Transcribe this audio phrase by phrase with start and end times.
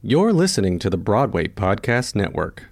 [0.00, 2.66] You're listening to the Broadway Podcast Network.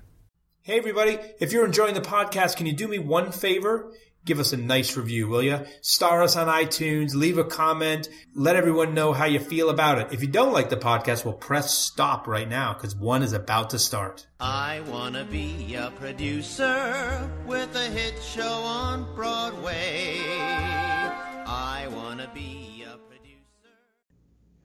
[0.63, 1.19] Hey, everybody.
[1.41, 3.93] If you're enjoying the podcast, can you do me one favor?
[4.25, 5.67] Give us a nice review, will you?
[5.81, 10.13] Star us on iTunes, leave a comment, let everyone know how you feel about it.
[10.13, 13.71] If you don't like the podcast, well, press stop right now because one is about
[13.71, 14.29] to start.
[14.39, 20.21] I wanna be a producer with a hit show on Broadway.
[20.29, 22.76] I wanna be a producer.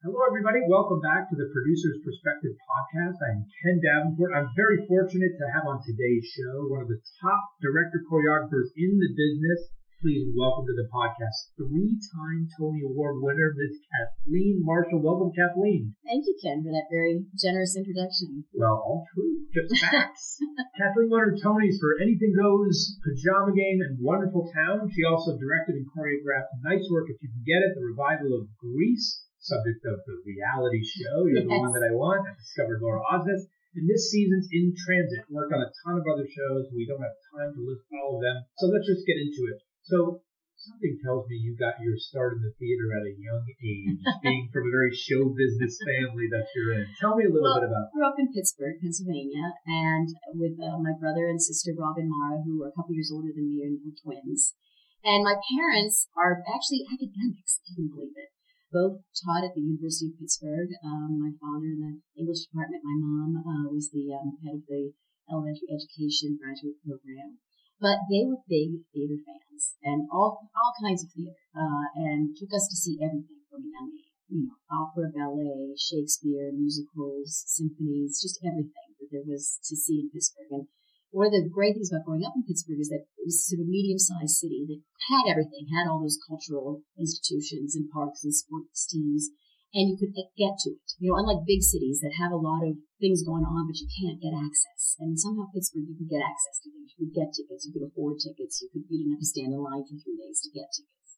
[0.00, 0.64] Hello, everybody.
[0.64, 3.20] Welcome back to the Producer's Perspective podcast.
[3.20, 4.32] I'm Ken Davenport.
[4.32, 8.96] I'm very fortunate to have on today's show one of the top director choreographers in
[8.96, 9.76] the business.
[10.00, 13.76] Please welcome to the podcast three-time Tony Award winner, Ms.
[13.92, 15.04] Kathleen Marshall.
[15.04, 15.92] Welcome, Kathleen.
[16.08, 18.48] Thank you, Ken, for that very generous introduction.
[18.56, 20.40] Well, all true, just facts.
[20.80, 24.88] Kathleen won her Tonys for Anything Goes, Pajama Game, and Wonderful Town.
[24.96, 28.48] She also directed and choreographed Nice Work If You Can Get It, the revival of
[28.56, 31.24] Grease subject of the reality show.
[31.24, 31.48] You're yes.
[31.48, 32.28] the one that I want.
[32.28, 33.48] I discovered Laura Osnes.
[33.72, 35.30] And this season's in transit.
[35.30, 36.66] Worked on a ton of other shows.
[36.74, 38.42] We don't have time to list all of them.
[38.58, 39.62] So let's just get into it.
[39.86, 40.26] So
[40.58, 44.50] something tells me you got your start in the theater at a young age, being
[44.50, 46.84] from a very show business family that you're in.
[46.98, 47.88] Tell me a little well, bit about.
[47.88, 52.10] I grew up in Pittsburgh, Pennsylvania, and with uh, my brother and sister Rob and
[52.10, 54.58] Mara, who were a couple years older than me and were twins.
[55.06, 58.34] And my parents are actually academics, if you can believe it
[58.72, 60.70] both taught at the University of Pittsburgh.
[60.86, 64.64] Um, my father in the English department, my mom uh, was the um, head of
[64.66, 64.94] the
[65.30, 67.38] elementary education graduate program.
[67.80, 72.52] But they were big theater fans and all all kinds of theater, uh, and took
[72.52, 74.12] us to see everything from a young age.
[74.28, 80.10] You know, opera, ballet, Shakespeare, musicals, symphonies, just everything that there was to see in
[80.12, 80.52] Pittsburgh.
[80.52, 80.66] And
[81.10, 83.58] one of the great things about growing up in Pittsburgh is that it was sort
[83.58, 88.34] of a medium-sized city that had everything, had all those cultural institutions and parks and
[88.34, 89.34] sports teams,
[89.74, 90.86] and you could get to it.
[90.98, 93.86] You know, unlike big cities that have a lot of things going on, but you
[93.90, 94.98] can't get access.
[94.98, 96.94] And somehow Pittsburgh, you could get access to things.
[96.94, 97.66] You could get tickets.
[97.66, 98.62] You could afford tickets.
[98.62, 101.10] You could, you didn't have to stand in line for three days to get tickets.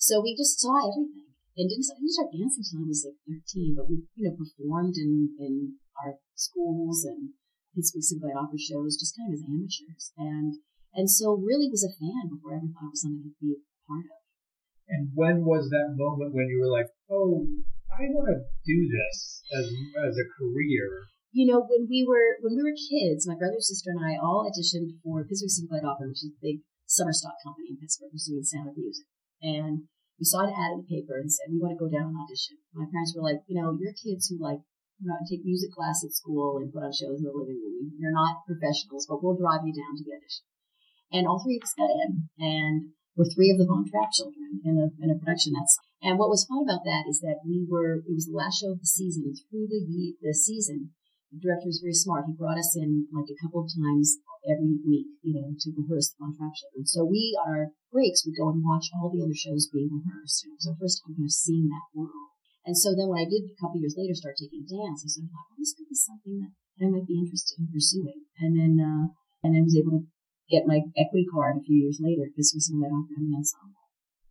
[0.00, 1.32] So we just saw everything.
[1.60, 4.36] And didn't, I didn't start dancing until I was like 13, but we, you know,
[4.36, 7.36] performed in, in our schools and
[7.74, 10.12] Pittsburgh Civic Light Opera shows just kind of as amateurs.
[10.18, 10.58] And
[10.94, 13.54] and so really was a fan before I ever thought it was something to be
[13.54, 14.20] a part of.
[14.90, 17.46] And when was that moment when you were like, oh,
[17.94, 19.66] I want to do this as
[20.02, 21.06] as a career?
[21.30, 24.50] You know, when we were when we were kids, my brother, sister, and I all
[24.50, 28.10] auditioned for Pittsburgh Civic Light Opera, which is a big summer stock company in Pittsburgh
[28.10, 29.06] who's doing sound of music.
[29.38, 29.86] And
[30.18, 32.18] we saw an ad in the paper and said, we want to go down and
[32.20, 32.58] audition.
[32.74, 34.60] My parents were like, you know, you're kids who like
[35.02, 37.92] not take music class at school and put on shows in the living room.
[37.98, 40.44] You're not professionals, but we'll drive you down to the audition.
[41.10, 44.62] And all three of us got in, and we're three of the Von Trapp children
[44.64, 45.90] in a, in a production that summer.
[46.00, 48.72] And what was fun about that is that we were, it was the last show
[48.72, 50.94] of the season, and through the, the season,
[51.30, 52.26] the director was very smart.
[52.26, 56.10] He brought us in like a couple of times every week, you know, to rehearse
[56.10, 56.86] the Von Trapp children.
[56.86, 60.42] So we, on our breaks, would go and watch all the other shows being rehearsed.
[60.42, 62.34] And It was our first time kind of seeing that world.
[62.66, 65.24] And so then when I did a couple years later start taking dance, I sort
[65.26, 66.52] of thought, well, this could be something that
[66.84, 68.28] I might be interested in pursuing.
[68.40, 69.04] And then, uh,
[69.42, 70.02] and then was able to
[70.52, 73.36] get my equity card a few years later because we sang that opera in the
[73.38, 73.80] ensemble.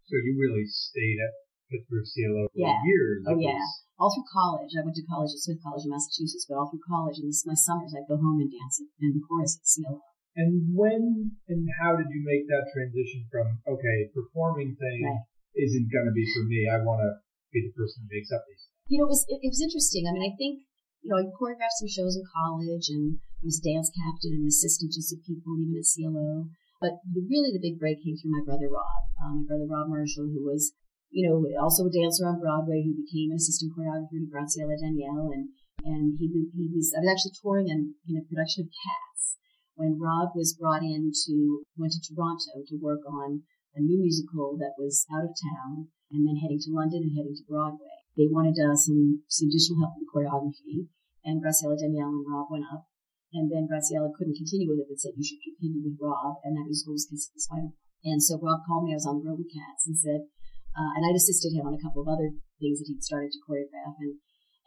[0.05, 1.33] So you really stayed at
[1.69, 2.77] Pittsburgh CLO for Yeah.
[2.85, 3.25] years.
[3.29, 3.61] Oh yeah.
[3.97, 4.73] All through college.
[4.77, 7.45] I went to college at Smith College in Massachusetts, but all through college and this,
[7.45, 10.01] my summers I'd go home and dance in the chorus at CLO.
[10.37, 15.23] And when and how did you make that transition from okay, performing thing Right.
[15.57, 16.69] isn't going to be for me.
[16.69, 17.11] I want to
[17.51, 18.65] be the person who makes up these.
[18.87, 20.05] you know, it was it, it was interesting.
[20.05, 20.65] I mean, I think
[21.01, 24.91] you know, I choreographed some shows in college and I was dance captain and assistant
[24.93, 26.51] to some people, even at CLO.
[26.79, 30.31] But really, the big break came through my brother Rob, um, my brother Rob Marshall,
[30.31, 30.71] who was,
[31.11, 35.31] you know, also a dancer on Broadway, who became an assistant choreographer to Graciela Daniele,
[35.35, 35.51] and
[35.83, 39.39] and he he was I was actually touring in, in a production of Cats
[39.75, 43.43] when Rob was brought in to went to Toronto to work on
[43.75, 47.37] a new musical that was out of town, and then heading to London and heading
[47.37, 47.93] to Broadway.
[48.17, 50.89] They wanted uh, some, some additional help the choreography,
[51.23, 52.89] and Graciela Daniele and Rob went up.
[53.31, 56.57] And then Graciela couldn't continue with it, but said, you should continue with Rob, and
[56.57, 57.71] that was Kiss of the Spider.
[58.03, 60.25] And so Rob called me, I was on the road with Cats, and said,
[60.73, 63.43] uh, and I'd assisted him on a couple of other things that he'd started to
[63.45, 64.17] choreograph, and,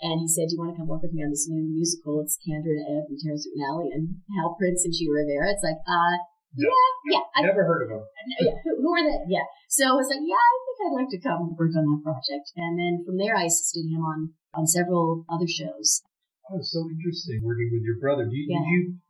[0.02, 2.22] And he said, Do you want to come work with me on this new musical?
[2.22, 5.50] It's Kander and Ebb and Terrence McNally and Hal Prince and Chita Rivera.
[5.50, 6.16] It's like, uh,
[6.56, 6.68] Yeah,
[7.08, 7.24] yeah.
[7.34, 8.04] I, Never heard of them.
[8.40, 9.18] yeah, who, who are they?
[9.28, 9.46] Yeah.
[9.72, 12.52] So I was like, yeah, I think I'd like to come work on that project.
[12.60, 16.04] And then from there, I assisted him on, on several other shows.
[16.52, 18.28] Oh, so interesting working with your brother.
[18.28, 18.60] Do you, Yeah.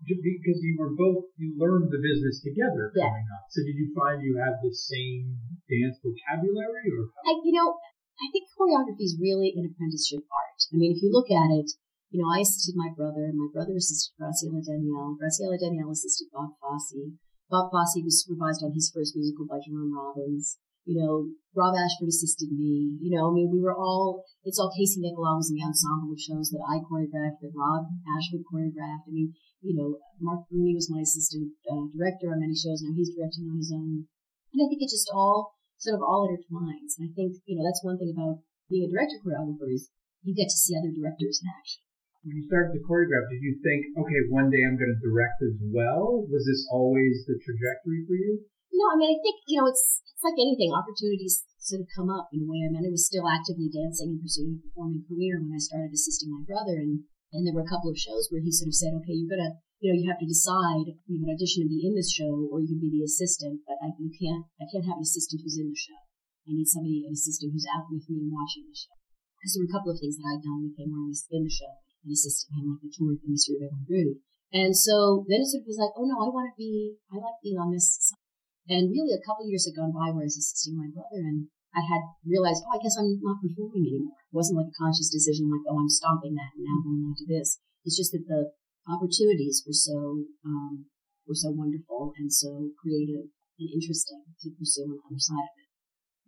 [0.06, 3.11] Did you because you were both you learned the business together Yeah.
[3.11, 3.45] coming up.
[3.50, 5.35] So did you find you have the same
[5.67, 7.75] dance vocabulary or I, you know,
[8.21, 10.59] I think choreography is really an apprenticeship art.
[10.71, 11.73] I mean, if you look at it,
[12.12, 16.29] you know, I assisted my brother, and my brother assisted Graciela Daniele, Graciela Daniele assisted
[16.31, 17.17] Bob Fosse.
[17.52, 20.56] Bob Fosse was supervised on his first musical by Jerome Robbins.
[20.88, 22.96] You know, Rob Ashford assisted me.
[22.96, 26.16] You know, I mean, we were all, it's all Casey Nicholaw was in the ensemble
[26.16, 29.04] of shows that I choreographed, that Rob Ashford choreographed.
[29.04, 32.81] I mean, you know, Marc Bruni was my assistant uh, director on many shows.
[32.81, 34.08] Now he's directing on his own.
[34.56, 36.96] And I think it just all sort of all intertwines.
[36.96, 38.40] And I think, you know, that's one thing about
[38.72, 39.93] being a director choreographer is
[40.25, 41.84] you get to see other directors in action.
[42.23, 45.43] When you started to choreograph, did you think, okay, one day I'm going to direct
[45.43, 46.23] as well?
[46.31, 48.47] Was this always the trajectory for you?
[48.71, 50.71] No, I mean, I think, you know, it's, it's like anything.
[50.71, 52.63] Opportunities sort of come up in a way.
[52.63, 55.91] I mean, I was still actively dancing and pursuing a performing career when I started
[55.91, 56.79] assisting my brother.
[56.79, 59.31] And, and there were a couple of shows where he sort of said, okay, you're
[59.31, 62.15] going to, you know, you have to decide, you can audition to be in this
[62.15, 65.07] show or you can be the assistant, but I, you can't, I can't have an
[65.07, 65.99] assistant who's in the show.
[66.47, 68.95] I need somebody, an assistant who's out with me and watching the show.
[69.37, 71.27] Because there were a couple of things that I'd done with him when I was
[71.35, 74.19] in the show and assisting him, like the tour of the Mystery of Edwin Drood.
[74.52, 77.16] And so then it sort of was like, oh no, I want to be, I
[77.16, 78.20] like being on this side.
[78.69, 81.49] And really a couple years had gone by where I was assisting my brother and
[81.72, 84.20] I had realized, oh, I guess I'm not performing anymore.
[84.20, 87.16] It wasn't like a conscious decision like, oh, I'm stopping that and now going on
[87.16, 87.58] to this.
[87.88, 88.52] It's just that the
[88.87, 90.87] opportunities were so, um,
[91.25, 95.56] were so wonderful and so creative and interesting to pursue on the other side of
[95.64, 95.70] it.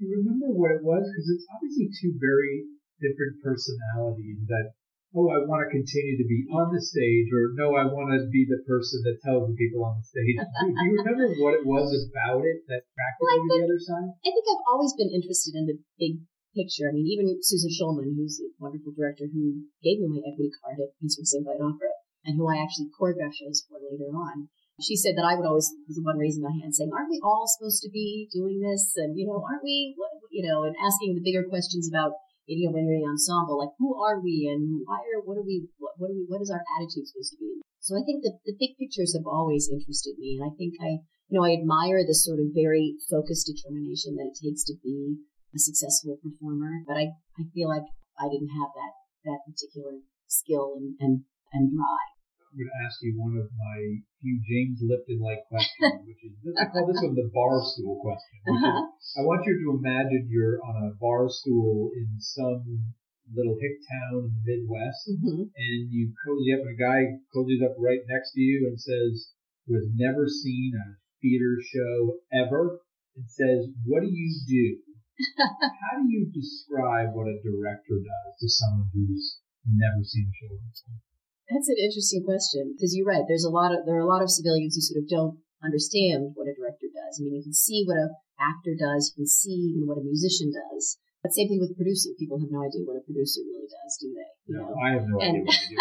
[0.00, 1.06] Do you remember what it was?
[1.06, 2.66] Because it's obviously two very
[2.98, 4.74] different personalities that,
[5.14, 8.26] oh, I want to continue to be on the stage, or no, I want to
[8.28, 10.36] be the person that tells the people on the stage.
[10.60, 13.64] do, do you remember what it was about it that attracted Well, you to the
[13.70, 14.08] other side?
[14.10, 16.18] I think I've always been interested in the big
[16.54, 16.90] picture.
[16.90, 20.82] I mean, even Susan Schulman, who's a wonderful director who gave me my equity card
[20.82, 21.94] at Pittsburgh Civic Light Opera,
[22.26, 24.50] and who I actually choreographed shows for later on.
[24.82, 27.22] She said that I would always was the one raising my hand saying, aren't we
[27.22, 28.98] all supposed to be doing this?
[28.98, 32.18] And, you know, aren't we, what- you know, and asking the bigger questions about,
[32.48, 36.10] in the ensemble, like who are we and why are, what are we, what, what
[36.10, 37.64] are we, what is our attitude supposed to be?
[37.80, 40.40] So I think that the big pictures have always interested me.
[40.40, 44.32] And I think I, you know, I admire the sort of very focused determination that
[44.32, 45.20] it takes to be
[45.54, 46.84] a successful performer.
[46.88, 47.84] But I, I feel like
[48.16, 48.92] I didn't have that,
[49.28, 52.12] that particular skill and, and, and drive.
[52.54, 53.78] I'm going to ask you one of my
[54.22, 58.38] few James Lipton-like questions, which is I call this one the bar stool question.
[58.46, 58.94] Uh-huh.
[59.18, 62.94] I want you to imagine you're on a bar stool in some
[63.26, 67.58] little hick town in the Midwest, hmm and you cozy up, and a guy cozies
[67.58, 69.34] up right next to you and says,
[69.66, 72.78] "Who has never seen a theater show ever,"
[73.18, 74.78] and says, "What do you do?"
[75.90, 80.54] How do you describe what a director does to someone who's never seen a show
[80.54, 81.02] before?
[81.50, 83.24] That's an interesting question because you're right.
[83.28, 86.32] There's a lot of there are a lot of civilians who sort of don't understand
[86.36, 87.20] what a director does.
[87.20, 88.10] I mean, you can see what an
[88.40, 90.98] actor does, you can see even what a musician does.
[91.24, 92.12] But same thing with a producer.
[92.20, 94.28] People have no idea what a producer really does, do they?
[94.44, 94.76] You No, know?
[94.76, 95.80] I have no And- idea what to do.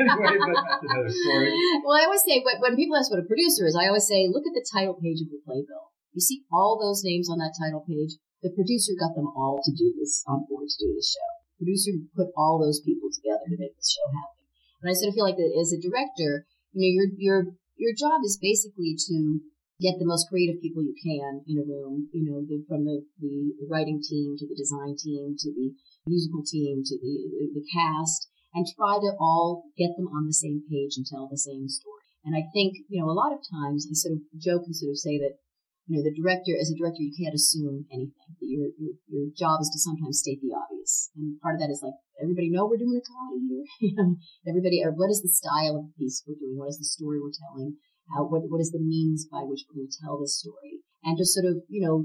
[0.00, 1.52] anyway, but that's another story.
[1.84, 4.24] well, I always say when, when people ask what a producer is, I always say,
[4.32, 5.92] look at the title page of the playbill.
[6.16, 8.16] You see all those names on that title page.
[8.40, 11.28] The producer got them all to do this on board to do this show.
[11.60, 14.39] The producer put all those people together to make this show happen.
[14.80, 17.38] And I sort of feel like that as a director, you know, your your
[17.76, 19.40] your job is basically to
[19.80, 22.08] get the most creative people you can in a room.
[22.12, 25.72] You know, from the, the writing team to the design team to the
[26.06, 27.14] musical team to the
[27.52, 31.38] the cast, and try to all get them on the same page and tell the
[31.38, 32.00] same story.
[32.24, 34.92] And I think, you know, a lot of times I sort of joke and sort
[34.92, 35.40] of say that,
[35.88, 38.12] you know, the director, as a director, you can't assume anything.
[38.40, 40.69] Your, your, your job is to sometimes state the obvious.
[41.16, 43.96] And part of that is like, everybody know we're doing a comedy here?
[44.50, 46.58] everybody, or what is the style of the piece we're doing?
[46.58, 47.80] What is the story we're telling?
[48.12, 50.82] How, what, what is the means by which we're going to tell this story?
[51.04, 52.04] And just sort of, you know,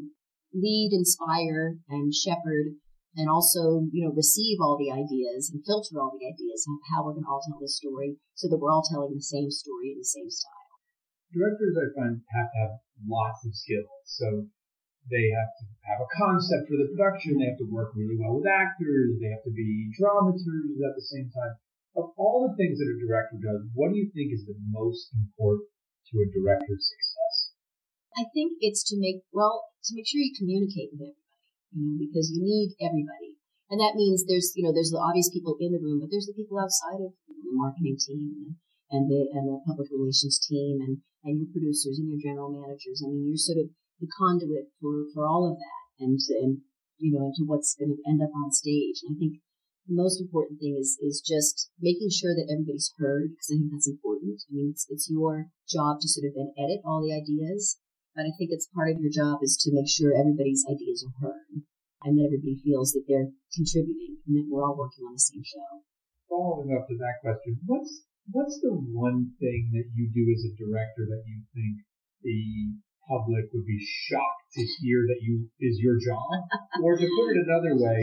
[0.53, 2.79] lead, inspire, and shepherd
[3.15, 7.03] and also, you know, receive all the ideas and filter all the ideas of how
[7.03, 9.95] we're going to all tell this story so that we're all telling the same story
[9.95, 10.51] in the same style.
[11.31, 12.73] Directors, I find, have to have
[13.07, 14.03] lots of skills.
[14.03, 14.47] So
[15.09, 17.37] they have to have a concept for the production.
[17.37, 19.21] They have to work really well with actors.
[19.21, 21.53] They have to be dramaturgs at the same time.
[21.95, 25.13] Of all the things that a director does, what do you think is the most
[25.13, 25.69] important
[26.11, 27.55] to a director's success?
[28.17, 31.95] I think it's to make, well, to make sure you communicate with everybody, you know,
[31.99, 33.39] because you need everybody.
[33.69, 36.27] And that means there's, you know, there's the obvious people in the room, but there's
[36.27, 38.59] the people outside of the marketing team
[38.91, 43.03] and the, and the public relations team and, and your producers and your general managers.
[43.03, 46.61] I mean, you're sort of the conduit for, for all of that and, and,
[46.97, 49.03] you know, into what's going to end up on stage.
[49.03, 49.39] And I think
[49.87, 53.71] the most important thing is, is just making sure that everybody's heard because I think
[53.71, 54.41] that's important.
[54.49, 57.77] I mean, it's, it's your job to sort of then edit all the ideas,
[58.17, 61.15] but I think it's part of your job is to make sure everybody's ideas are
[61.21, 61.61] heard
[62.05, 65.45] and that everybody feels that they're contributing and that we're all working on the same
[65.45, 65.85] show.
[66.29, 70.57] Following up to that question, what's what's the one thing that you do as a
[70.57, 71.85] director that you think
[72.25, 72.73] the
[73.07, 76.25] public would be shocked to hear that you is your job?
[76.83, 77.99] or to put it another way,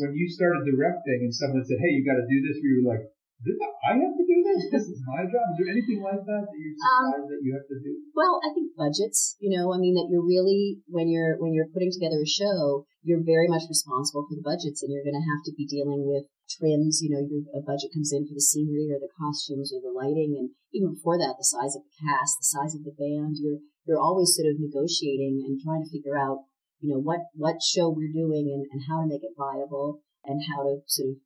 [0.00, 2.94] when you started directing and someone said, "Hey, you got to do this," you were
[2.94, 3.04] like,
[3.42, 3.58] "This
[3.88, 4.60] I have to do this?
[4.70, 7.52] This is my job." Is there anything like that that you're surprised um, that you
[7.56, 7.92] have to do?
[8.14, 9.36] Well, I think budgets.
[9.40, 12.86] You know, I mean that you're really when you're when you're putting together a show,
[13.04, 16.08] you're very much responsible for the budgets and you're going to have to be dealing
[16.08, 19.72] with trims, you know, your a budget comes in for the scenery or the costumes
[19.72, 20.36] or the lighting.
[20.38, 23.60] And even before that, the size of the cast, the size of the band, you're,
[23.86, 26.44] you're always sort of negotiating and trying to figure out,
[26.80, 30.40] you know, what, what show we're doing and, and how to make it viable and
[30.48, 31.16] how to sort of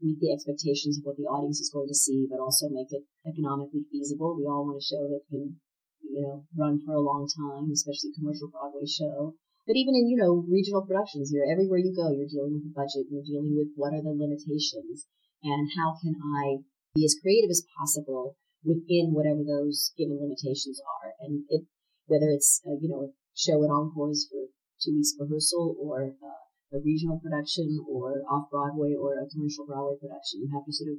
[0.00, 3.04] meet the expectations of what the audience is going to see, but also make it
[3.24, 4.36] economically feasible.
[4.36, 5.56] We all want a show that can,
[6.04, 9.36] you know, run for a long time, especially a commercial Broadway show.
[9.66, 12.76] But even in, you know, regional productions, you're everywhere you go, you're dealing with the
[12.76, 15.06] budget, you're dealing with what are the limitations
[15.44, 16.64] and how can I
[16.94, 21.14] be as creative as possible within whatever those given limitations are.
[21.20, 21.64] And it,
[22.10, 24.50] whether it's, a, you know, show at Encores for
[24.82, 26.42] two weeks rehearsal or uh,
[26.74, 30.90] a regional production or off Broadway or a commercial Broadway production, you have to sort
[30.90, 30.98] of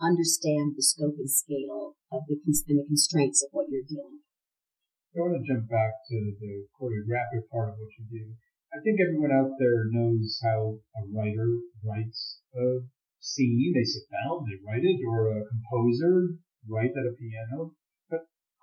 [0.00, 4.26] understand the scope and scale of the, and the constraints of what you're dealing with.
[5.16, 8.24] I want to jump back to the choreographic part of what you do.
[8.68, 11.48] I think everyone out there knows how a writer
[11.80, 12.84] writes a
[13.20, 13.72] scene.
[13.72, 16.36] They sit down, they write it, or a composer
[16.68, 17.72] writes at a piano.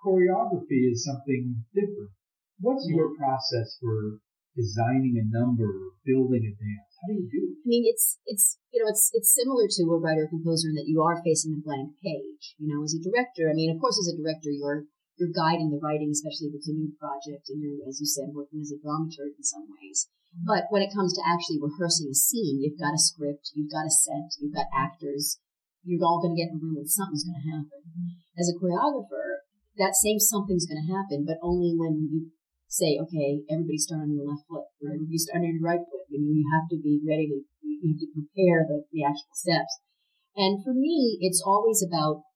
[0.04, 2.12] Choreography is something different.
[2.60, 4.20] What's your process for
[4.54, 6.92] designing a number or building a dance?
[7.00, 7.56] How do you do it?
[7.64, 10.88] I mean, it's it's you know it's it's similar to a writer composer in that
[10.88, 12.54] you are facing a blank page.
[12.60, 14.84] You know, as a director, I mean, of course, as a director, you're
[15.16, 18.34] you're guiding the writing, especially if it's a new project and you're, as you said,
[18.34, 20.10] working as a dramaturg in some ways.
[20.34, 23.86] But when it comes to actually rehearsing a scene, you've got a script, you've got
[23.86, 25.38] a set, you've got actors,
[25.86, 27.86] you're all going to get in the room and something's going to happen.
[28.34, 29.43] As a choreographer,
[29.76, 32.30] that same something's going to happen, but only when you
[32.68, 35.02] say, okay, everybody start on your left foot, or mm-hmm.
[35.02, 36.06] everybody start on your right foot.
[36.10, 39.34] You know, you have to be ready to, you have to prepare the, the actual
[39.34, 39.78] steps.
[40.34, 42.26] And for me, it's always about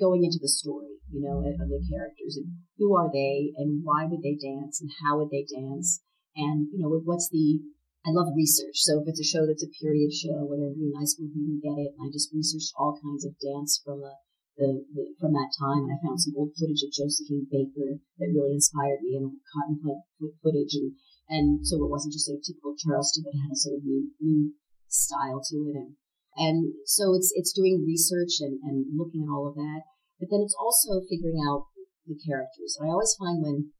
[0.00, 4.06] going into the story, you know, of the characters and who are they and why
[4.06, 6.00] would they dance and how would they dance
[6.38, 7.58] and you know what's the
[8.06, 8.78] I love research.
[8.86, 11.44] So if it's a show that's a period show, whether I'm doing high school, you
[11.44, 11.92] can get it.
[11.98, 14.14] And I just researched all kinds of dance from the,
[14.58, 18.34] the, the, from that time, and I found some old footage of Josephine Baker that
[18.34, 20.02] really inspired me, and old cotton club
[20.42, 20.98] footage, and
[21.30, 23.86] and so it wasn't just sort of typical Charleston, but it had a sort of
[23.86, 24.52] new new
[24.90, 25.94] style to it, and
[26.38, 29.82] and so it's, it's doing research and, and looking at all of that.
[30.22, 31.66] But then it's also figuring out
[32.06, 32.78] the characters.
[32.78, 33.74] And I always find when,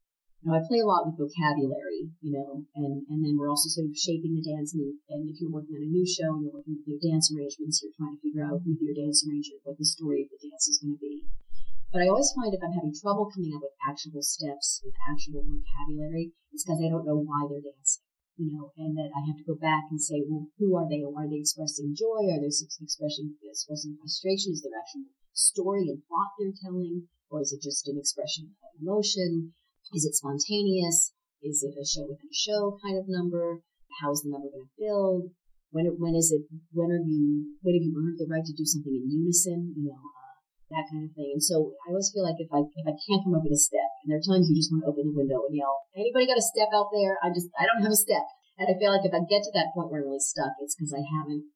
[0.47, 3.91] know, I play a lot with vocabulary, you know, and, and then we're also sort
[3.91, 4.71] of shaping the dance.
[4.71, 7.27] And, and if you're working on a new show and you're working with your dance
[7.27, 10.39] arrangements, you're trying to figure out with your dance arranger what the story of the
[10.39, 11.27] dance is going to be.
[11.91, 15.43] But I always find if I'm having trouble coming up with actual steps, with actual
[15.43, 18.05] vocabulary, it's because I don't know why they're dancing
[18.39, 21.03] you know, and that I have to go back and say, well, who are they?
[21.03, 22.31] Are they expressing joy?
[22.31, 24.55] Are they expressing expressing frustration?
[24.55, 28.79] Is there actual story and plot they're telling, or is it just an expression of
[28.79, 29.53] emotion?
[29.93, 31.13] Is it spontaneous?
[31.41, 33.63] Is it a show within a show kind of number?
[34.01, 35.31] How is the number going to build?
[35.71, 36.45] When when is it?
[36.73, 37.55] When are you?
[37.61, 39.73] When have you earned the right to do something in unison?
[39.77, 40.35] You know, uh,
[40.73, 41.37] that kind of thing.
[41.37, 43.61] And so I always feel like if I if I can't come up with a
[43.61, 46.25] step, and there are times you just want to open the window and yell, "Anybody
[46.25, 48.25] got a step out there?" I just I don't have a step,
[48.57, 50.73] and I feel like if I get to that point where I'm really stuck, it's
[50.73, 51.49] because I haven't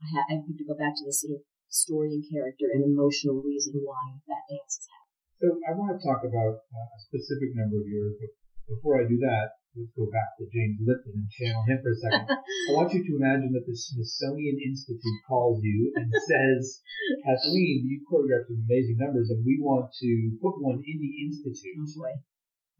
[0.00, 2.84] I, ha- I have to go back to the sort of story and character and
[2.84, 4.97] emotional reason why that dance is happening.
[5.38, 8.34] So I want to talk about uh, a specific number of yours, but
[8.66, 11.98] before I do that, let's go back to James Lipton and channel him for a
[12.02, 12.26] second.
[12.68, 16.82] I want you to imagine that the Smithsonian Institute calls you and says,
[17.24, 20.10] Kathleen, you choreographed some amazing numbers and we want to
[20.42, 21.86] put one in the Institute.
[22.02, 22.18] Oh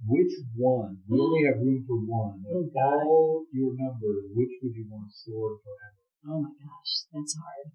[0.07, 0.99] which one?
[1.07, 2.43] We only have room for one.
[2.43, 6.03] Of oh all your numbers, which would you want stored forever?
[6.27, 7.71] Oh my gosh, that's hard.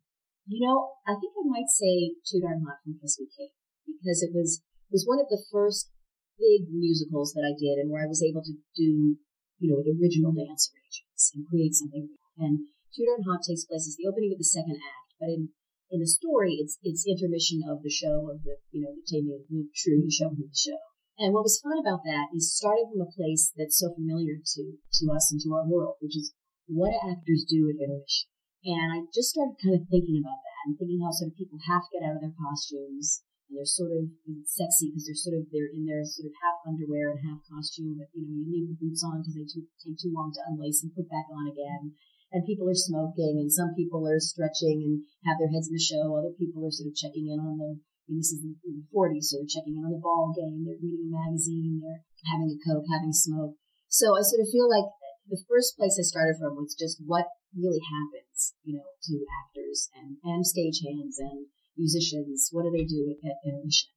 [0.48, 3.56] You know, I think I might say Too Darn Hot from Kiss Me Kate
[3.88, 4.60] because it was
[4.94, 5.90] was one of the first
[6.38, 9.18] big musicals that I did and where I was able to do,
[9.58, 12.14] you know, the original dance arrangements and create something.
[12.38, 15.50] And Too Darn Hot takes place as the opening of the second act, but in
[15.90, 19.34] in the story, it's it's intermission of the show of the you know the Jamie
[19.74, 20.82] True the show within the show.
[21.18, 24.62] And what was fun about that is starting from a place that's so familiar to
[24.78, 26.34] to us and to our world, which is
[26.66, 28.30] what do actors do at intermission.
[28.66, 31.60] And I just started kind of thinking about that and thinking how sort of people
[31.68, 34.10] have to get out of their costumes and they're sort of
[34.48, 38.00] sexy because they're sort of they're in their sort of half underwear and half costume,
[38.00, 40.44] but you know you leave the boots on because they too, take too long to
[40.48, 41.96] unlace and put back on again.
[42.34, 45.82] And people are smoking, and some people are stretching and have their heads in the
[45.82, 46.18] show.
[46.18, 47.78] Other people are sort of checking in on their.
[47.78, 50.66] I mean, this is in the 40s, so they're checking in on the ball game.
[50.66, 51.80] They're reading a magazine.
[51.80, 53.56] They're having a coke, having a smoke.
[53.88, 54.92] So I sort of feel like
[55.30, 59.14] the first place I started from was just what really happens, you know, to
[59.46, 62.50] actors and, and stagehands and musicians.
[62.52, 63.90] What do they do at, at intermission?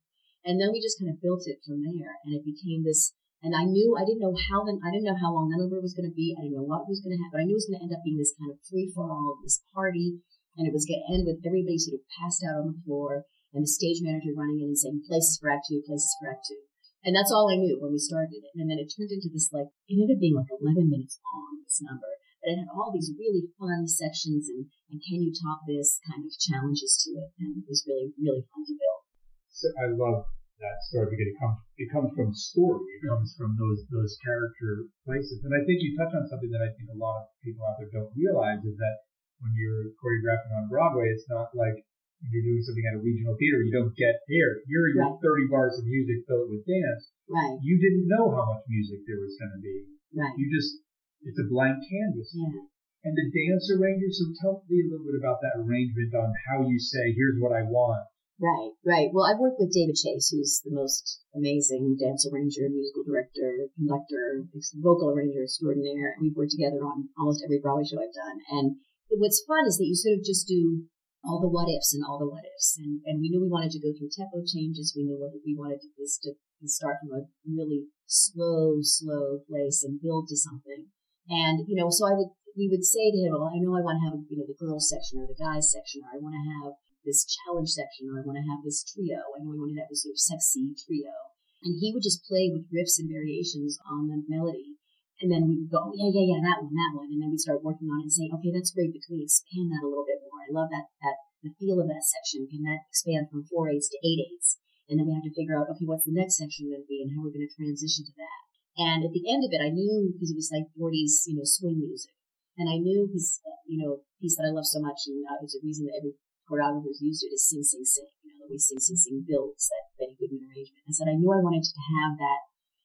[0.46, 3.12] And then we just kind of built it from there, and it became this.
[3.42, 5.92] And I knew I didn't know how then I didn't know how long Nanover was
[5.92, 6.34] going to be.
[6.38, 7.34] I didn't know what was going to happen.
[7.36, 9.10] But I knew it was going to end up being this kind of free for
[9.10, 10.22] all, this party,
[10.56, 13.28] and it was going to end with everybody sort of passed out on the floor
[13.52, 16.46] and the stage manager running in and saying places for Act Two, places for Act
[16.48, 16.62] Two.
[17.06, 18.50] And that's all I knew when we started it.
[18.58, 21.62] And then it turned into this like it ended up being like 11 minutes long.
[21.62, 22.15] This number,
[22.46, 26.30] it had all these really fun sections and and can you top this kind of
[26.38, 29.02] challenges to it, and it was really really fun to build.
[29.50, 30.30] So I love
[30.62, 32.86] that story because it comes it comes from story.
[32.96, 35.42] It comes from those those character places.
[35.44, 37.76] And I think you touch on something that I think a lot of people out
[37.82, 38.96] there don't realize is that
[39.44, 41.76] when you're choreographing on Broadway, it's not like
[42.24, 44.64] when you're doing something at a regional theater, you don't get air.
[44.64, 45.20] Here you Right.
[45.20, 47.12] 30 bars of music filled with dance.
[47.28, 49.76] Right, You didn't know how much music there was going to be.
[50.16, 50.80] right, You just,
[51.22, 52.32] it's a blank canvas.
[52.34, 52.66] yeah.
[53.06, 56.66] And the dance arranger, so tell me a little bit about that arrangement on how
[56.66, 58.02] you say, here's what I want.
[58.36, 59.08] Right, right.
[59.14, 64.44] Well, I've worked with David Chase, who's the most amazing dance arranger, musical director, conductor,
[64.76, 66.18] vocal arranger extraordinaire.
[66.18, 68.42] And we've worked together on almost every Broadway show I've done.
[68.50, 68.66] And
[69.08, 70.84] what's fun is that you sort of just do
[71.24, 72.76] all the what ifs and all the what ifs.
[72.76, 74.92] And, and we knew we wanted to go through tempo changes.
[74.92, 76.34] We knew what we wanted to, this to
[76.68, 80.92] start from a really slow, slow place and build to something.
[81.28, 83.84] And, you know, so I would, we would say to him, well, I know I
[83.84, 86.38] want to have, you know, the girls section or the guys section, or I want
[86.38, 89.22] to have this challenge section, or I want to have this trio.
[89.34, 91.14] I know I want to have this sort of sexy trio.
[91.62, 94.78] And he would just play with riffs and variations on the melody.
[95.18, 97.08] And then we would go, oh, yeah, yeah, yeah, that one, that one.
[97.08, 99.24] And then we'd start working on it and saying, okay, that's great, but can we
[99.24, 100.44] expand that a little bit more?
[100.44, 102.44] I love that, that, the feel of that section.
[102.46, 104.60] Can that expand from four eights to eight eights?
[104.92, 107.00] And then we have to figure out, okay, what's the next section going to be
[107.02, 108.40] and how we're going to transition to that.
[108.76, 111.48] And at the end of it, I knew because it was like 40s, you know,
[111.48, 112.12] swing music.
[112.60, 115.56] And I knew his, you know, piece that I love so much and uh, it's
[115.56, 116.16] a reason that every
[116.48, 118.08] choreographer's used it is sing, sing, sing.
[118.24, 120.88] You know, the way sing, sing, sing builds that Benny Goodman arrangement.
[120.88, 122.40] I said I knew I wanted to have that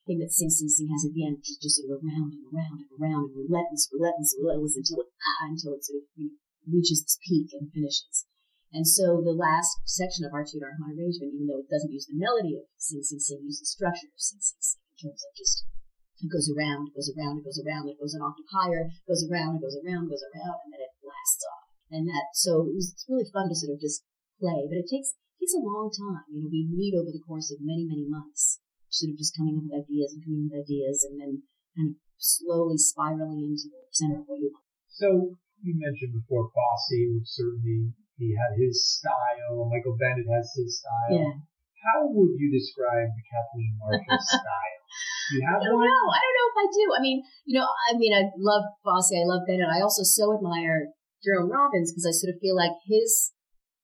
[0.08, 2.36] thing that sing, sing, sing has at the end, which is just sort of around
[2.36, 6.06] and around and around and relentless, relentless, relentless until it, ah, until it sort of
[6.20, 6.36] you know,
[6.68, 8.28] reaches its peak and finishes.
[8.72, 12.08] And so the last section of our Too Darn arrangement, even though it doesn't use
[12.08, 15.22] the melody of sing, sing, sing, uses the structure of sing, sing, sing in terms
[15.28, 15.68] of just
[16.24, 19.08] it goes around, it goes around, it goes around, it goes an octave higher, it
[19.10, 21.68] goes around, it goes around, it goes around, and then it blasts off.
[21.92, 24.06] And that, so it was, it's really fun to sort of just
[24.40, 26.24] play, but it takes, takes a long time.
[26.32, 29.60] You know, we meet over the course of many, many months, sort of just coming
[29.60, 31.34] up with ideas and coming up with ideas and then
[31.76, 34.68] kind of slowly spiraling into the center of what you want.
[34.88, 35.08] So
[35.62, 39.66] you mentioned before Fosse, which certainly he had his style.
[39.70, 41.18] Michael Bennett has his style.
[41.18, 41.36] Yeah.
[41.82, 44.81] How would you describe the Kathleen Marshall style?
[45.32, 45.88] You I don't one?
[45.88, 46.04] know.
[46.12, 46.86] I don't know if I do.
[46.98, 49.16] I mean, you know, I mean, I love Fosse.
[49.16, 49.72] I love Bennett.
[49.72, 50.92] I also so admire
[51.24, 53.32] Jerome Robbins because I sort of feel like his,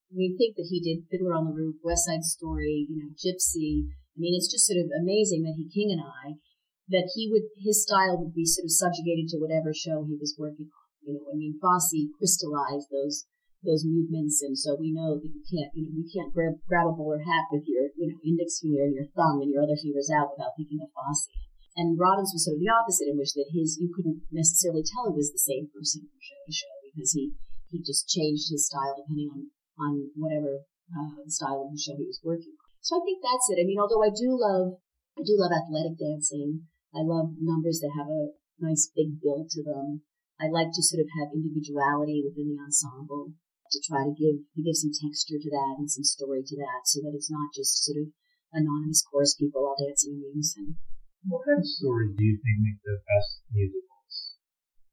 [0.09, 3.11] when you think that he did Fiddler on the Roof, West Side Story, you know,
[3.15, 3.87] Gypsy.
[3.87, 6.41] I mean, it's just sort of amazing that he, King and I,
[6.89, 10.35] that he would, his style would be sort of subjugated to whatever show he was
[10.39, 10.85] working on.
[11.05, 13.29] You know, I mean, Fosse crystallized those
[13.65, 16.87] those movements, and so we know that you can't, you know, you can't grab grab
[16.87, 19.77] a bowler hat with your, you know, index finger and your thumb and your other
[19.77, 21.29] fingers out without thinking of Fosse.
[21.77, 25.09] And Robbins was sort of the opposite, in which that his you couldn't necessarily tell
[25.09, 27.33] it was the same person from show to show because he
[27.69, 32.05] he just changed his style depending on on whatever uh, style of the show he
[32.05, 32.69] was working on.
[32.81, 33.61] So I think that's it.
[33.61, 34.81] I mean, although I do love
[35.17, 36.69] I do love athletic dancing.
[36.93, 40.01] I love numbers that have a nice big build to them.
[40.39, 43.33] I like to sort of have individuality within the ensemble
[43.71, 46.85] to try to give to give some texture to that and some story to that,
[46.85, 48.13] so that it's not just sort of
[48.53, 50.79] anonymous chorus people all dancing in unison.
[51.27, 54.15] What kind of stories do you think make the best musicals?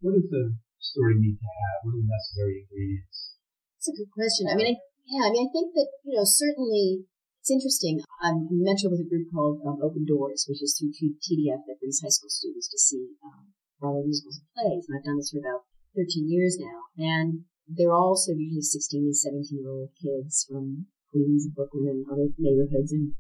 [0.02, 1.76] What does the story need to have?
[1.87, 3.38] What are the necessary ingredients?
[3.78, 4.50] That's a good question.
[4.50, 7.06] I mean, I, yeah, I mean, I think that you know certainly
[7.44, 8.00] it's interesting.
[8.24, 11.76] I'm a mentor with a group called um, Open Doors, which is through TDF that
[11.76, 15.28] brings high school students to see um, Broadway musicals and plays, and I've done this
[15.28, 16.88] for about 13 years now.
[16.96, 22.07] And they're of usually 16 and 17 year old kids from Queens and Brooklyn and
[22.11, 22.92] other neighborhoods.
[22.92, 23.14] And,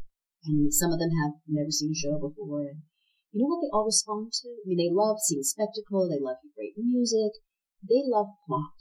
[0.44, 2.68] and some of them have never seen a show before.
[2.68, 2.82] And
[3.32, 4.48] you know what they all respond to?
[4.48, 6.08] I mean, they love seeing spectacle.
[6.08, 7.40] They love great music.
[7.82, 8.78] They love plot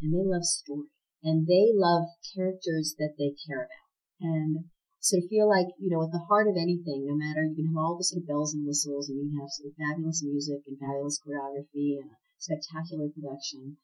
[0.00, 3.90] and they love story and they love characters that they care about.
[4.20, 7.54] And so to feel like, you know, at the heart of anything, no matter, you
[7.54, 9.78] can have all the sort of bells and whistles and you can have sort of
[9.78, 13.76] fabulous music and fabulous choreography and a spectacular production.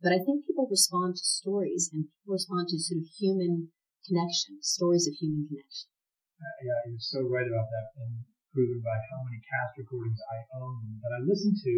[0.00, 3.68] But I think people respond to stories and people respond to sort of human
[4.08, 5.92] connection, stories of human connection.
[6.40, 8.24] Uh, yeah, you're so right about that, and
[8.56, 11.74] proven by how many cast recordings I own that I listened to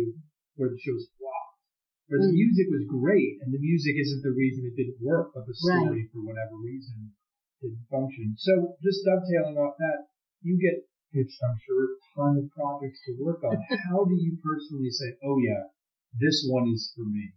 [0.55, 1.59] where the show's flopped,
[2.07, 2.47] where the Mm.
[2.47, 5.83] music was great, and the music isn't the reason it didn't work, but the Right.
[5.83, 7.11] story, for whatever reason,
[7.61, 8.39] didn't function.
[8.39, 10.07] So, just dovetailing off that,
[10.43, 13.59] you get pitched, I'm sure, a ton of projects to work on.
[13.91, 15.67] how do you personally say, "Oh yeah,
[16.15, 17.35] this one is for me"?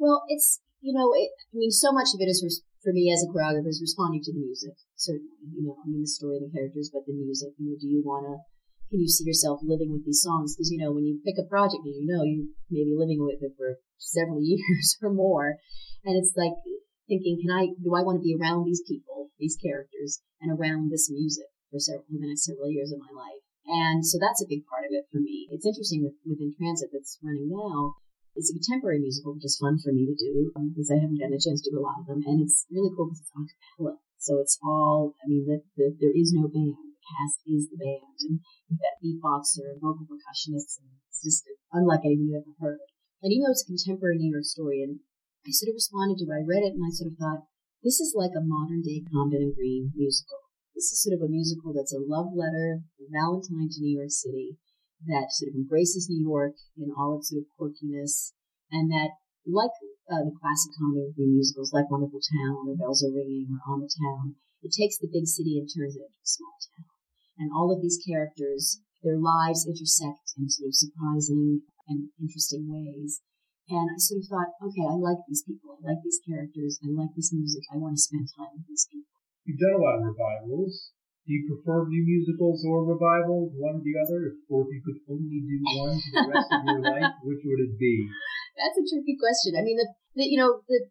[0.00, 3.12] Well, it's, you know, it, I mean, so much of it is res- for me
[3.12, 4.72] as a choreographer is responding to the music.
[4.96, 7.52] Certainly, you know, I mean, the story the characters, but the music.
[7.60, 8.40] You know, do you want to,
[8.88, 10.56] can you see yourself living with these songs?
[10.56, 13.44] Because, you know, when you pick a project, you know, you may be living with
[13.44, 15.60] it for several years or more.
[16.08, 16.56] And it's like
[17.04, 20.88] thinking, can I, do I want to be around these people, these characters, and around
[20.88, 23.44] this music for several, for the next several years of my life?
[23.68, 25.44] And so that's a big part of it for me.
[25.52, 28.00] It's interesting with, within Transit that's running now.
[28.38, 31.18] It's a contemporary musical, which is fun for me to do um, because I haven't
[31.18, 32.22] gotten a chance to do a lot of them.
[32.24, 33.98] And it's really cool because it's a cappella.
[34.22, 36.78] So it's all, I mean, the, the, there is no band.
[36.78, 38.16] The cast is the band.
[38.28, 38.40] And
[38.70, 40.78] you've got beatboxer and vocal percussionists.
[40.78, 41.42] And it's just
[41.74, 42.84] unlike anything you've ever heard.
[43.20, 45.02] And even though it's a contemporary New York story, and
[45.44, 47.50] I sort of responded to it, I read it and I sort of thought,
[47.82, 50.38] this is like a modern day Comden and Green musical.
[50.76, 54.12] This is sort of a musical that's a love letter, a Valentine to New York
[54.12, 54.60] City
[55.06, 58.32] that sort of embraces New York in all its sort of quirkiness,
[58.70, 59.72] and that, like
[60.10, 63.80] uh, the classic Comden Green musicals, like Wonderful Town or Bells Are Ringing or On
[63.80, 66.92] the Town, it takes the big city and turns it into a small town.
[67.38, 73.22] And all of these characters, their lives intersect in sort of surprising and interesting ways.
[73.70, 75.78] And I sort of thought, okay, I like these people.
[75.78, 76.76] I like these characters.
[76.84, 77.62] I like this music.
[77.72, 79.16] I want to spend time with these people.
[79.46, 80.92] You've done a lot of revivals.
[81.26, 84.34] Do you prefer new musicals or revivals, one or the other?
[84.48, 87.60] Or if you could only do one for the rest of your life, which would
[87.60, 88.08] it be?
[88.56, 89.54] That's a tricky question.
[89.54, 90.88] I mean, the, the you know, the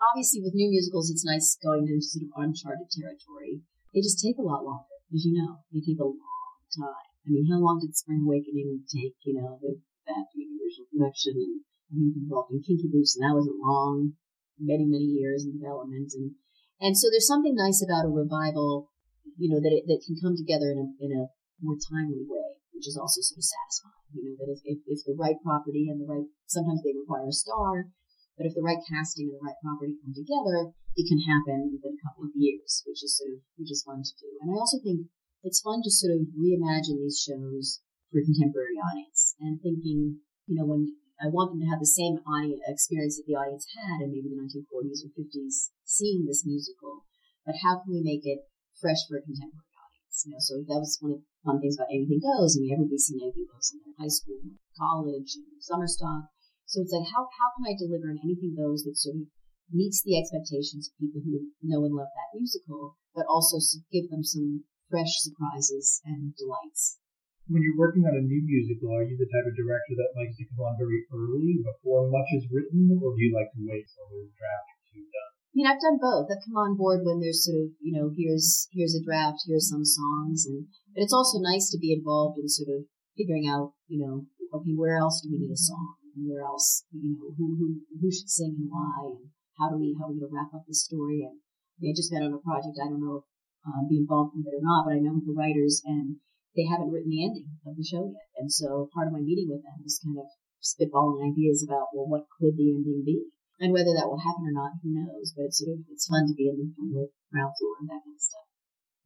[0.00, 3.62] obviously with new musicals, it's nice going into sort of uncharted territory.
[3.94, 5.60] They just take a lot longer, as you know.
[5.70, 7.10] They take a long time.
[7.22, 9.14] I mean, how long did Spring Awakening take?
[9.22, 13.36] You know, the, that original production and I mean, involved in Kinky Boots, and that
[13.36, 14.14] wasn't long,
[14.58, 16.32] many many years in development, and
[16.80, 18.90] and so there's something nice about a revival,
[19.36, 21.30] you know, that it that can come together in a in a
[21.62, 24.10] more timely way, which is also sort of satisfying.
[24.12, 27.28] You know, that if, if, if the right property and the right, sometimes they require
[27.28, 27.88] a star,
[28.36, 31.96] but if the right casting and the right property come together, it can happen within
[31.96, 34.28] a couple of years, which is sort of, which is fun to do.
[34.44, 35.08] And I also think
[35.42, 37.80] it's fun to sort of reimagine these shows
[38.12, 41.88] for a contemporary audience and thinking, you know, when I want them to have the
[41.88, 46.44] same audience experience that the audience had in maybe the 1940s or 50s seeing this
[46.44, 47.06] musical,
[47.46, 48.44] but how can we make it
[48.82, 50.26] fresh for a contemporary audience?
[50.26, 52.58] You know, so that was one of the fun things about Anything Goes.
[52.58, 54.42] I mean, everybody's seen Anything Goes in their high school,
[54.74, 56.26] college, and summer stock.
[56.66, 59.30] So it's like, how, how can I deliver an Anything Goes that sort of
[59.70, 63.62] meets the expectations of people who know and love that musical, but also
[63.94, 66.98] give them some fresh surprises and delights?
[67.46, 70.38] When you're working on a new musical, are you the type of director that likes
[70.38, 73.86] to come on very early before much is written, or do you like to wait
[73.86, 75.31] till the draft two done?
[75.52, 76.32] I mean, I've done both.
[76.32, 79.68] I've come on board when there's sort of, you know, here's here's a draft, here's
[79.68, 80.64] some songs, and
[80.96, 82.88] but it's also nice to be involved in sort of
[83.20, 84.24] figuring out, you know,
[84.56, 87.84] okay, where else do we need a song, and where else, you know, who who
[88.00, 89.28] who should sing and why, and
[89.60, 91.20] how do we how are we gonna wrap up the story?
[91.20, 92.80] And I, mean, I just got on a project.
[92.80, 93.28] I don't know if
[93.68, 96.16] um, be involved with it or not, but I know the writers, and
[96.56, 98.28] they haven't written the ending of the show yet.
[98.40, 100.32] And so part of my meeting with them was kind of
[100.64, 103.28] spitballing ideas about, well, what could the ending be?
[103.60, 105.32] And whether that will happen or not, who knows?
[105.36, 107.88] But it's sort of, it's fun to be in the, on the ground floor and
[107.90, 108.46] that kind of stuff.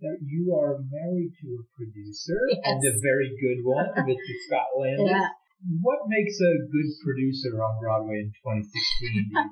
[0.00, 2.64] Now, you are married to a producer, Yes.
[2.64, 4.34] and a very good one, Mr.
[4.48, 5.08] Scott Landis.
[5.08, 5.32] Yeah.
[5.80, 9.48] What makes a good producer on Broadway in 2016, do you think?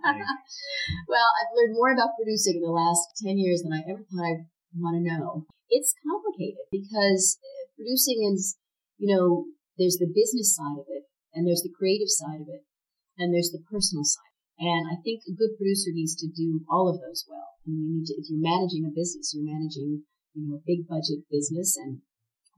[1.08, 4.28] well, I've learned more about producing in the last 10 years than I ever thought
[4.28, 4.44] I'd
[4.76, 5.48] want to know.
[5.72, 7.40] It's complicated because
[7.80, 8.60] producing is,
[9.00, 9.48] you know,
[9.80, 12.68] there's the business side of it, and there's the creative side of it,
[13.16, 14.33] and there's the personal side.
[14.58, 17.58] And I think a good producer needs to do all of those well.
[17.66, 20.66] I mean, you need to, if you're managing a business, you're managing, you know, a
[20.66, 21.98] big budget business and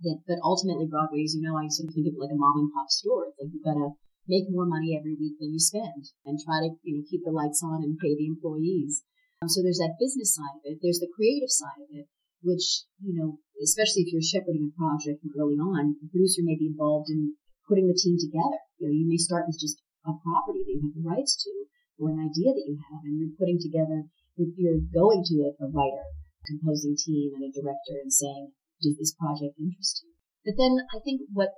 [0.05, 2.37] that, but ultimately Broadway, as you know, I sort of think of it like a
[2.37, 3.33] mom and pop store.
[3.33, 3.97] It's like you've got to
[4.29, 7.33] make more money every week than you spend and try to, you know, keep the
[7.33, 9.01] lights on and pay the employees.
[9.41, 10.85] Um, so there's that business side of it.
[10.85, 12.13] There's the creative side of it,
[12.45, 16.61] which, you know, especially if you're shepherding a project from early on, the producer may
[16.61, 18.61] be involved in putting the team together.
[18.77, 21.51] You know, you may start with just a property that you have the rights to
[21.99, 25.51] or an idea that you have and you're putting together, you're, you're going to a,
[25.65, 26.07] a writer,
[26.47, 30.13] composing team and a director and saying, does this project interest you?
[30.45, 31.57] But then I think what,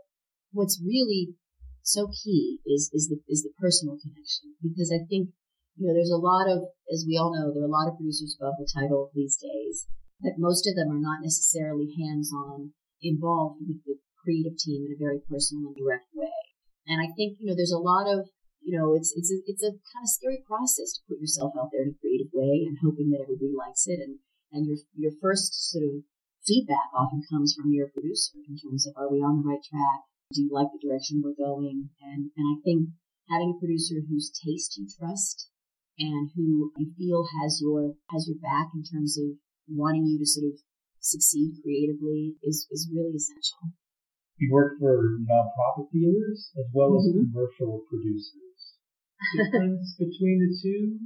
[0.52, 1.34] what's really
[1.82, 5.34] so key is, is the, is the personal connection because I think
[5.78, 7.96] you know, there's a lot of, as we all know, there are a lot of
[7.96, 9.86] producers above the title these days,
[10.20, 14.98] but most of them are not necessarily hands-on involved with the creative team in a
[14.98, 16.34] very personal and direct way.
[16.90, 18.26] And I think, you know, there's a lot of,
[18.68, 21.72] you know, it's, it's a, it's a kind of scary process to put yourself out
[21.72, 23.96] there in a creative way and hoping that everybody likes it.
[23.96, 24.20] And,
[24.52, 26.04] and your, your first sort of
[26.44, 30.04] feedback often comes from your producer in terms of, are we on the right track?
[30.36, 31.88] Do you like the direction we're going?
[32.04, 32.92] And, and I think
[33.32, 35.48] having a producer whose taste you trust
[35.96, 39.34] and who you feel has your has your back in terms of
[39.66, 40.60] wanting you to sort of
[41.00, 43.72] succeed creatively is is really essential.
[44.36, 47.18] You work for nonprofit theaters as well mm-hmm.
[47.18, 48.47] as commercial producers.
[49.36, 50.98] Difference between the two?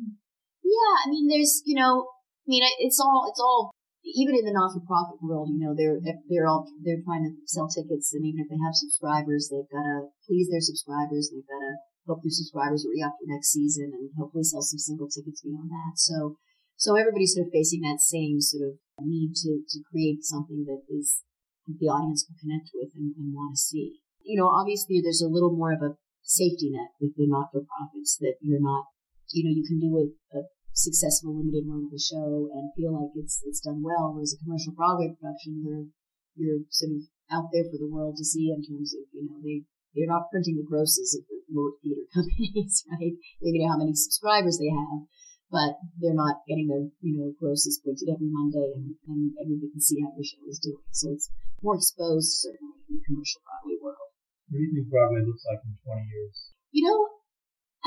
[0.62, 2.08] Yeah, I mean, there's you know,
[2.44, 3.72] I mean, it's all it's all
[4.02, 8.12] even in the not-for-profit world, you know, they're they're all they're trying to sell tickets,
[8.12, 11.30] and even if they have subscribers, they've got to please their subscribers.
[11.30, 11.74] They've got to
[12.06, 15.70] hope their subscribers will re-up for next season and hopefully sell some single tickets beyond
[15.70, 15.94] that.
[15.94, 16.36] So,
[16.74, 20.82] so everybody's sort of facing that same sort of need to, to create something that
[20.90, 21.22] is
[21.66, 24.02] the audience will connect with and, and want to see.
[24.22, 28.38] You know, obviously there's a little more of a safety net with the not-for-profits that
[28.40, 28.86] you're not,
[29.30, 32.96] you know, you can do a, a successful limited run of a show and feel
[32.96, 34.14] like it's it's done well.
[34.14, 35.86] Whereas a commercial Broadway production, you're
[36.34, 39.36] you're sort of out there for the world to see in terms of you know
[39.44, 41.42] they they're not printing the grosses of the
[41.84, 43.12] theater companies, right?
[43.42, 45.04] They know how many subscribers they have,
[45.52, 49.84] but they're not getting their, you know, grosses printed every Monday and, and everybody can
[49.84, 50.88] see how your show is doing.
[50.92, 51.28] So it's
[51.60, 54.11] more exposed, certainly, in the commercial Broadway world.
[54.52, 56.52] What do you think Broadway looks like in 20 years?
[56.76, 57.24] You know,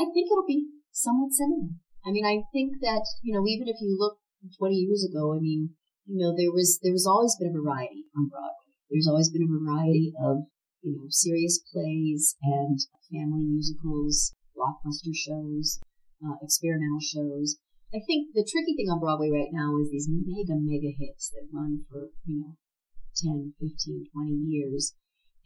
[0.02, 1.78] I think it'll be somewhat similar.
[2.02, 4.18] I mean, I think that, you know, even if you look
[4.58, 5.78] 20 years ago, I mean,
[6.10, 8.74] you know, there was, there was always been a variety on Broadway.
[8.90, 10.50] There's always been a variety of
[10.86, 12.78] you know, serious plays and
[13.10, 15.82] family musicals, blockbuster shows,
[16.22, 17.58] uh, experimental shows.
[17.90, 21.50] I think the tricky thing on Broadway right now is these mega, mega hits that
[21.52, 22.54] run for, you know,
[23.18, 24.94] 10, 15, 20 years.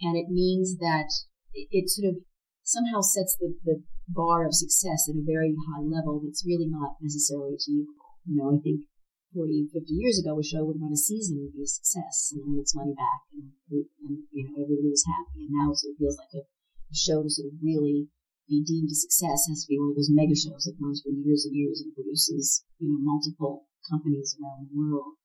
[0.01, 1.09] And it means that
[1.53, 2.23] it sort of
[2.63, 6.97] somehow sets the, the bar of success at a very high level that's really not
[7.01, 8.17] necessarily achievable.
[8.25, 8.85] You know, I think
[9.33, 12.41] 40, 50 years ago, a show would run a season would be a success and
[12.41, 15.45] earn its money back, and, and you know everybody was happy.
[15.45, 18.09] And now it sort of feels like a, a show to sort of really
[18.49, 21.13] be deemed a success has to be one of those mega shows that runs for
[21.13, 25.18] years and years and produces you know multiple companies around the world.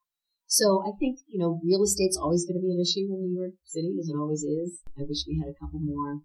[0.54, 3.34] So I think you know real estate's always going to be an issue in New
[3.42, 4.78] York City, as it always is.
[4.94, 6.22] I wish we had a couple more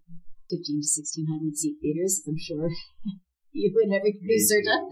[0.54, 2.70] 15 to 1600 seat theaters, I'm sure
[3.54, 4.86] you and every producer does.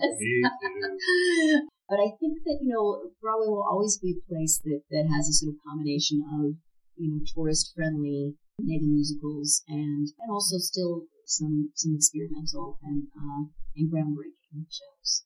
[1.89, 5.30] But I think that, you know, Broadway will always be a place that, that has
[5.30, 6.60] a sort of combination of,
[7.00, 13.47] you know, tourist friendly mega musicals and, and also still some, some experimental and, uh,
[13.78, 15.23] and groundbreaking shows.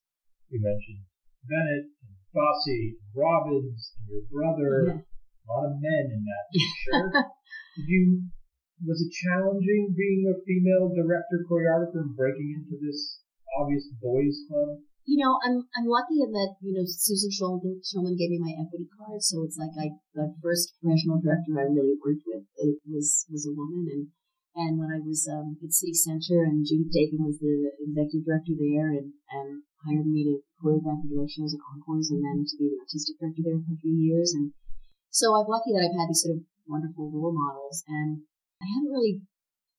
[0.49, 1.09] You mentioned
[1.49, 4.73] Bennett and Fosse Robbins your brother.
[4.87, 5.01] Yeah.
[5.03, 7.27] A lot of men in that picture.
[7.75, 8.23] Did you,
[8.85, 13.19] was it challenging being a female director choreographer and breaking into this
[13.59, 14.79] obvious boys club?
[15.05, 18.53] you know, I'm I'm lucky in that you know Susan Schulman, Schulman gave me my
[18.53, 22.45] equity card, so it's like I the first professional director I really worked with
[22.85, 24.03] was was a woman, and
[24.53, 28.53] and when I was um, at City Center, and Judith Daykin was the executive director
[28.53, 32.69] there, and and hired me to choreograph and shows at Encores, and then to be
[32.69, 34.53] the artistic director there for a few years, and
[35.09, 38.21] so I'm lucky that I've had these sort of wonderful role models, and
[38.61, 39.25] I haven't really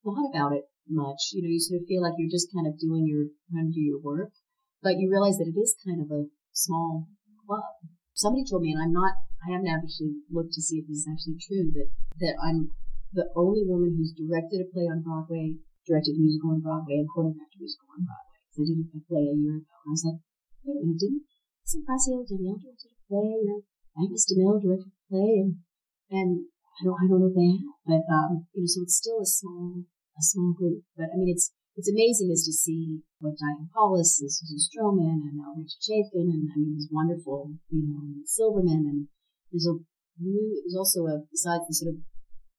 [0.02, 1.30] thought about it much.
[1.32, 3.76] You know, you sort of feel like you're just kind of doing your trying to
[3.78, 4.34] do your work
[4.82, 7.06] but you realize that it is kind of a small
[7.46, 7.78] club.
[8.18, 9.14] Somebody told me, and I'm not,
[9.46, 12.74] I haven't actually looked to see if this is actually true, that, that I'm
[13.14, 15.54] the only woman who's directed a play on Broadway,
[15.86, 18.42] directed a musical on Broadway, and choreographed a musical on Broadway.
[18.52, 20.20] So I did a play a year ago, and I was like,
[20.64, 21.22] wait a minute, didn't
[21.64, 23.62] Sam Graciela Daniele directed a play, or
[23.98, 25.62] Agnes DeMille directed a play, and,
[26.10, 26.46] and
[26.78, 29.20] I don't, I don't know if they have, but, um, you know, so it's still
[29.22, 29.84] a small,
[30.18, 34.20] a small group, but I mean, it's, it's amazing is to see what Diane Paulus
[34.20, 38.84] and Susan Stroman and now Rachel Chavkin and I mean these wonderful, you know, Silverman
[38.84, 39.08] and
[39.50, 39.80] there's a
[40.20, 42.00] new there's also a besides the sort of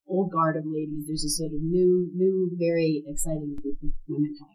[0.08, 1.06] old guard of ladies.
[1.08, 4.53] There's a sort of new, new, very exciting group of women coming.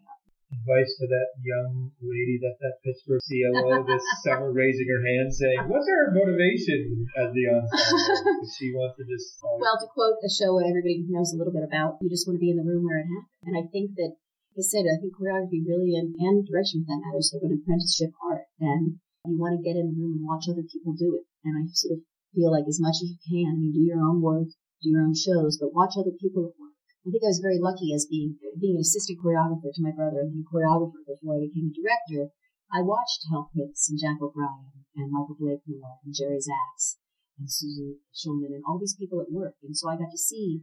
[0.49, 5.69] Advice to that young lady that's at Pittsburgh CLO this summer raising her hand saying,
[5.69, 8.41] What's her motivation as the ensemble?
[8.41, 9.37] Does she wants to just.
[9.45, 12.43] Well, to quote a show everybody knows a little bit about, you just want to
[12.43, 13.45] be in the room where it happened.
[13.45, 14.17] And I think that,
[14.57, 17.45] like I said, I think choreography really and, and direction for that matter is sort
[17.45, 18.49] of an apprenticeship art.
[18.57, 18.97] And
[19.29, 21.29] you want to get in the room and watch other people do it.
[21.45, 22.01] And I sort of
[22.33, 24.49] feel like as much as you can, you do your own work,
[24.81, 26.68] do your own shows, but watch other people work
[27.09, 30.21] I think I was very lucky as being being an assistant choreographer to my brother
[30.21, 32.29] and then choreographer before I became a director.
[32.69, 37.01] I watched Hal Prince and Jack O'Brien and Michael Blakemore and Jerry Zaks
[37.41, 39.57] and Susan Schulman and all these people at work.
[39.65, 40.61] And so I got to see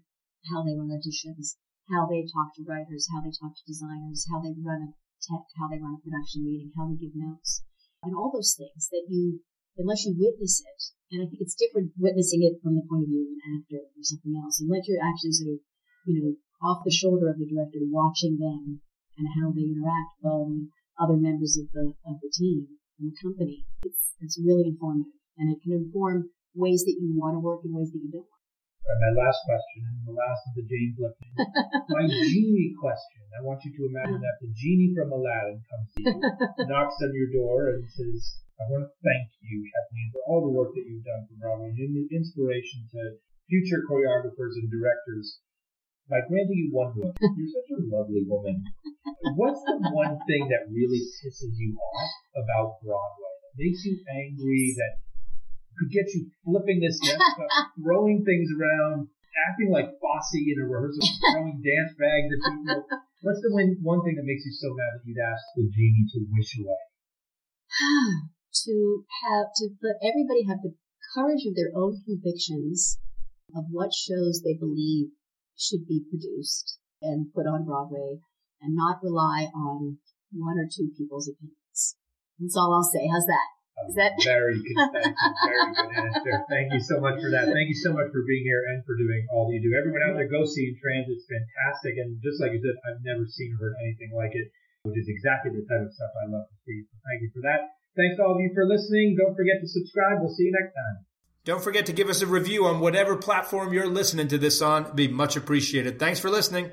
[0.55, 1.59] how they run auditions,
[1.91, 5.51] how they talk to writers, how they talk to designers, how they run a tech,
[5.59, 7.67] how they run a production meeting, how they give notes,
[8.07, 9.43] and all those things that you,
[9.75, 13.11] unless you witness it, and I think it's different witnessing it from the point of
[13.11, 15.67] view of an actor or something else, unless you're actually sort of
[16.07, 16.31] you know,
[16.63, 18.81] off the shoulder of the director, watching them
[19.19, 22.67] and how they interact with other members of the of the team
[22.99, 23.67] and the company.
[23.85, 27.75] It's it's really informative, and it can inform ways that you want to work and
[27.75, 28.25] ways that you don't.
[28.87, 31.31] Right, my last question, and the last of the James Lipton.
[31.99, 33.21] my genie question.
[33.35, 36.15] I want you to imagine that the genie from Aladdin comes to you,
[36.71, 40.55] knocks on your door, and says, "I want to thank you, Kathleen, for all the
[40.55, 43.19] work that you've done for Broadway and the inspiration to
[43.51, 45.43] future choreographers and directors
[46.07, 47.15] by granting you one wish.
[47.19, 48.63] You're such a lovely woman.
[49.35, 53.35] What's the one thing that really pisses you off about Broadway?
[53.43, 54.75] That makes you angry?
[54.79, 55.03] That
[55.79, 57.21] could get you flipping this desk
[57.83, 59.11] throwing things around,
[59.51, 62.87] acting like Fosse in a rehearsal, throwing dance bags at people?
[63.27, 66.07] What's the one, one thing that makes you so mad that you'd ask the genie
[66.15, 66.83] to wish away?
[68.65, 70.75] to have to let everybody have the
[71.15, 72.99] courage of their own convictions
[73.55, 75.11] of what shows they believe
[75.57, 78.21] should be produced and put on Broadway
[78.61, 79.99] and not rely on
[80.33, 81.97] one or two people's opinions.
[82.39, 83.09] That's all I'll say.
[83.09, 83.49] How's that?
[83.89, 84.77] Is that very good?
[84.93, 85.33] Thank you.
[85.45, 86.35] Very good answer.
[86.49, 87.53] Thank you so much for that.
[87.53, 89.77] Thank you so much for being here and for doing all that you do.
[89.77, 91.13] Everyone out there, go see Transit.
[91.13, 92.01] It's fantastic.
[92.01, 94.49] And just like you said, I've never seen or heard anything like it,
[94.89, 96.89] which is exactly the type of stuff I love to see.
[96.89, 97.77] So thank you for that.
[97.97, 99.17] Thanks to all of you for listening.
[99.17, 100.25] Don't forget to subscribe.
[100.25, 101.06] We'll see you next time.
[101.47, 104.83] Don't forget to give us a review on whatever platform you're listening to this on.
[104.83, 106.01] It'd be much appreciated.
[106.01, 106.73] Thanks for listening.